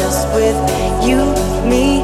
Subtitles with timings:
[0.00, 0.56] just with
[1.04, 1.18] you,
[1.68, 1.99] me.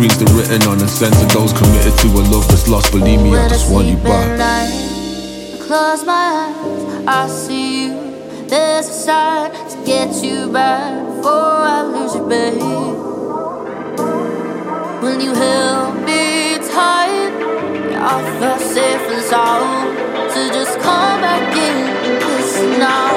[0.00, 2.90] reads the written on the sense of those committed to a love that's lost.
[2.90, 4.40] Believe me, when I just want you back.
[4.40, 7.92] I close my eyes, I see you.
[8.48, 12.62] There's a sign to get you back before I lose you, babe.
[15.02, 17.32] When you help me tight?
[18.00, 20.32] I feel safe and sound.
[20.32, 23.09] So just come back in, this now.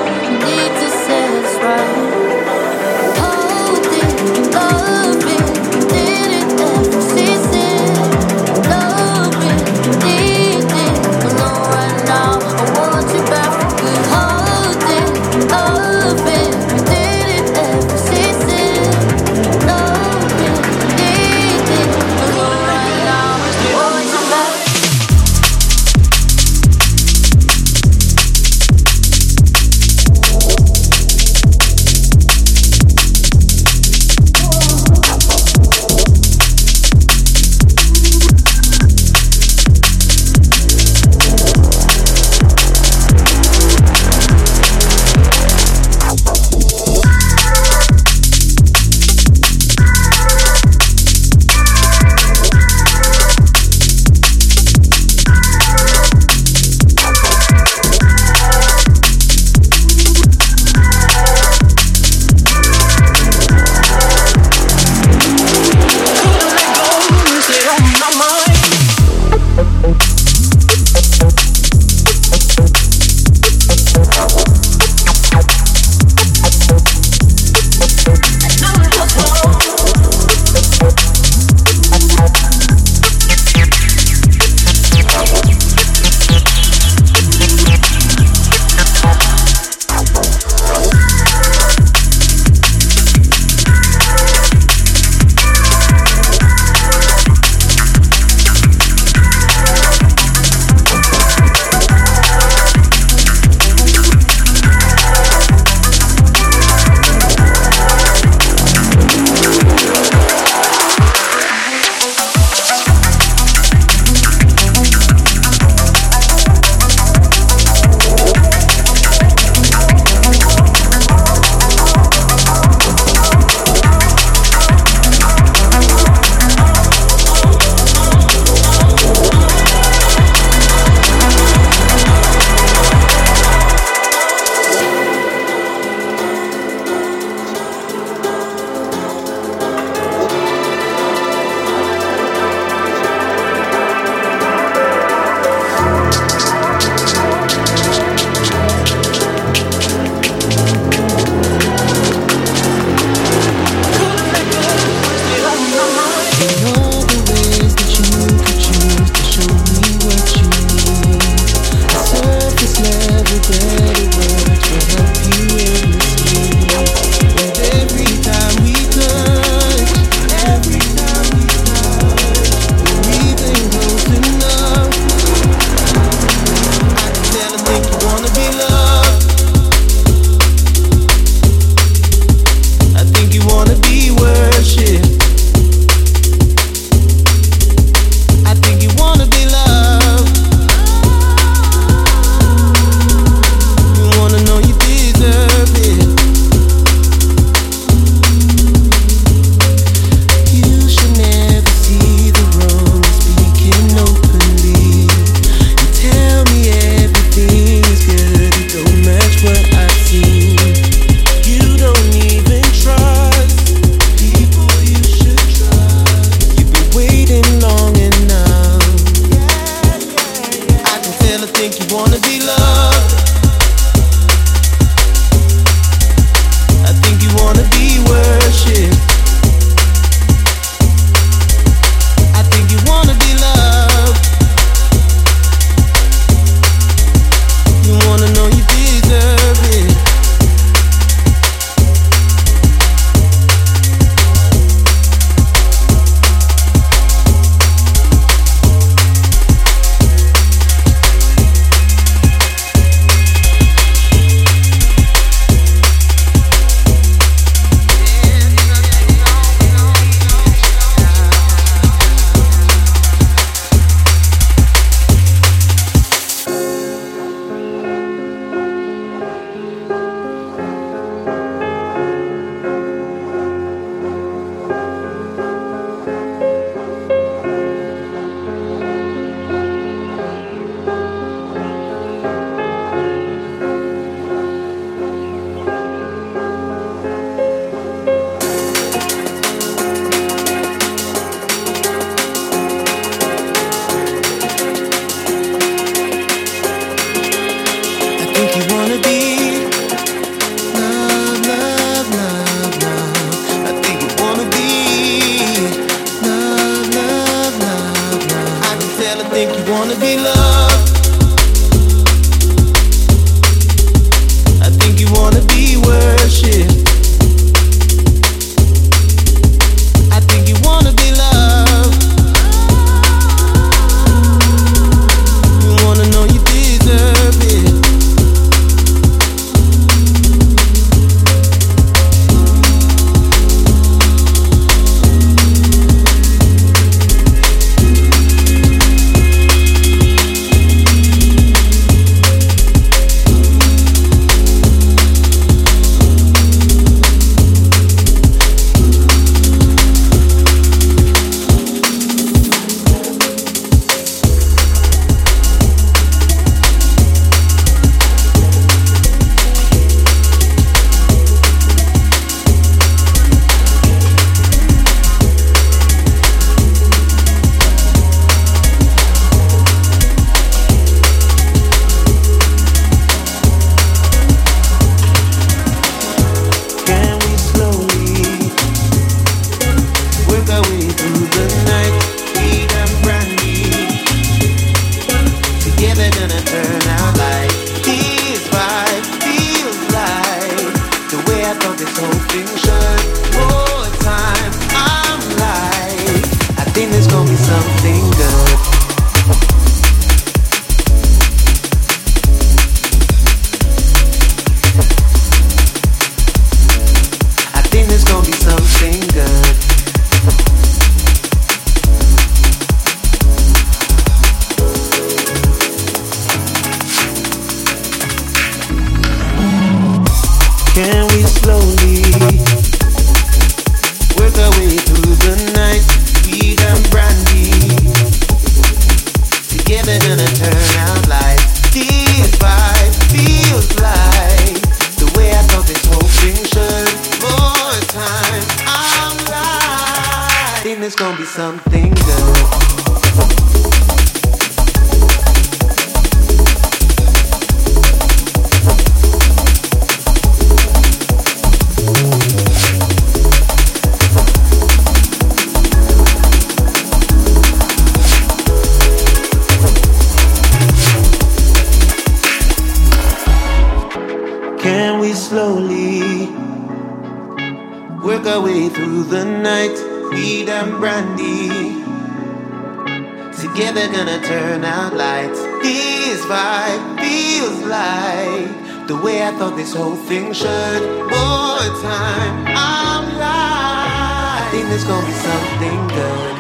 [477.84, 480.82] right the way I thought this whole thing should.
[481.14, 484.42] More time, I'm lying.
[484.42, 486.34] I think there's gonna be something good.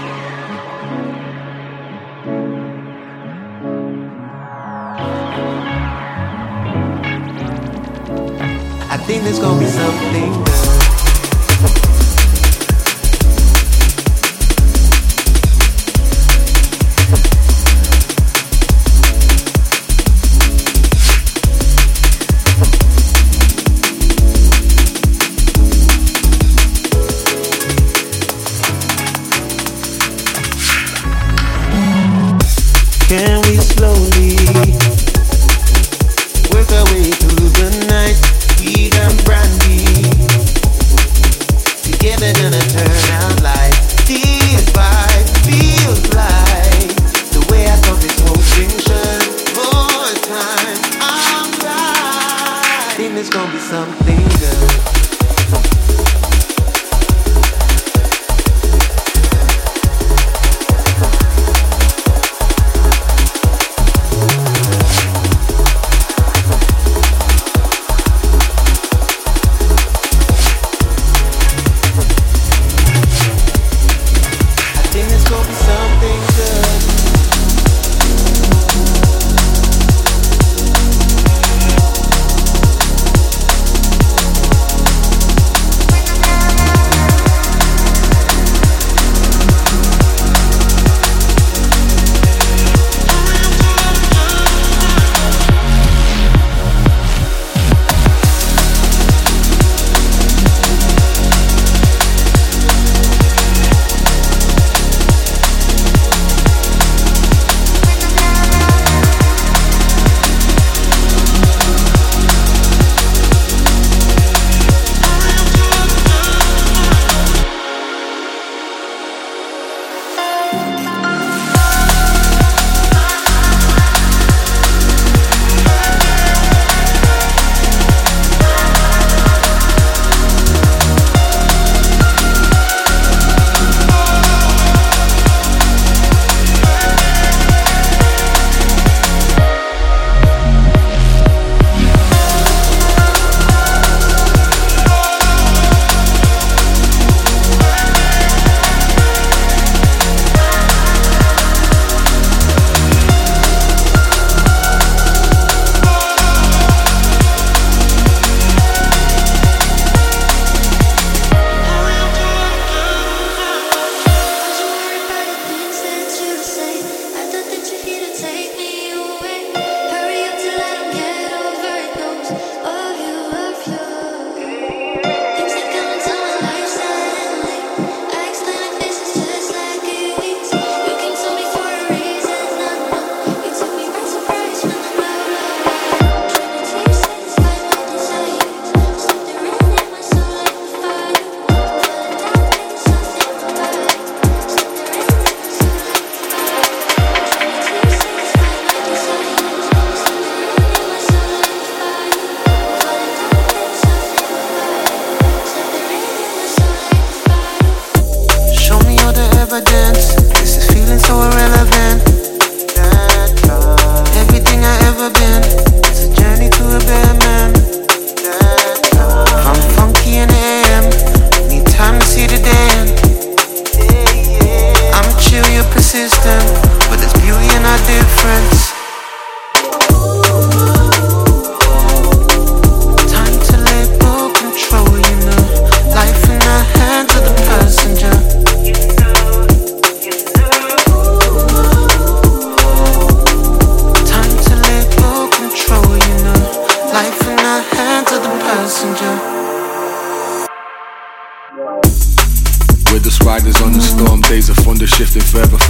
[8.96, 10.73] I think there's gonna be something good.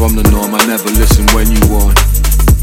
[0.04, 1.96] From the norm, I never listen when you warn.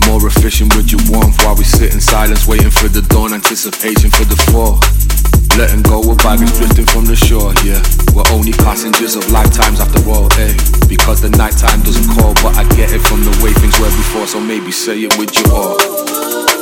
[0.05, 4.11] More efficient with your warmth while we sit in silence, waiting for the dawn, anticipation
[4.11, 4.76] for the fall.
[5.57, 7.80] Letting go of baggage drifting from the shore, yeah.
[8.12, 10.53] We're only passengers of lifetimes after all, eh?
[10.84, 14.26] Because the nighttime doesn't call, but I get it from the way things were before,
[14.26, 16.60] so maybe say it with your all.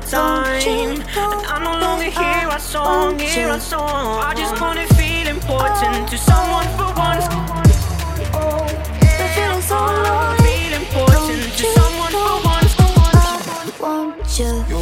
[0.00, 0.62] the time.
[0.68, 4.20] And I no longer hear our song, hear a song.
[4.20, 4.64] I just uh-huh.
[4.64, 7.26] wanna feel important to someone for once.
[9.16, 10.36] Been feeling so lonely.
[10.44, 12.72] Feel important to someone for once.
[12.78, 12.84] I
[13.80, 14.75] Want you.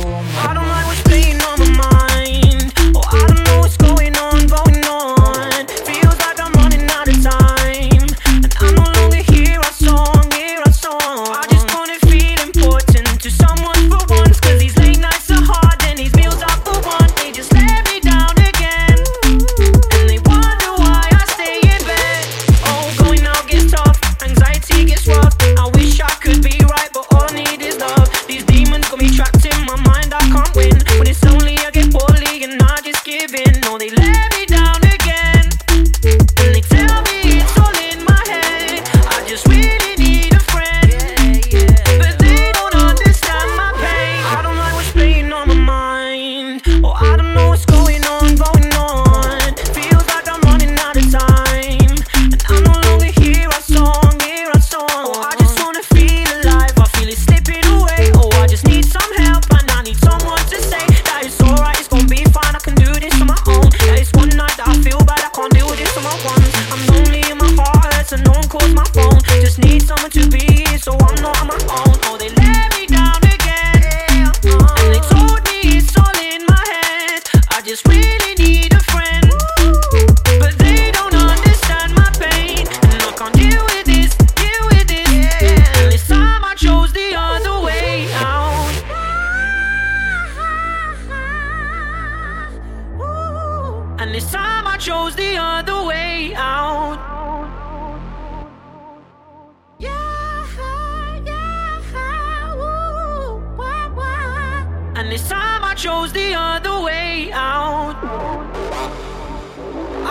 [105.15, 107.95] this time I chose the other way out.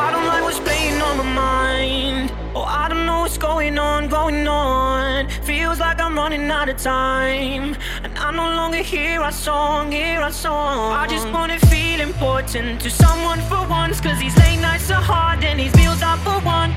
[0.03, 2.31] I don't like what's playing on my mind.
[2.55, 5.27] Oh, I don't know what's going on, going on.
[5.41, 7.75] Feels like I'm running out of time.
[8.03, 10.93] And I no longer hear our song, hear our song.
[10.93, 13.99] I just wanna feel important to someone for once.
[13.99, 16.71] Cause these late nights are hard and these bills are for one.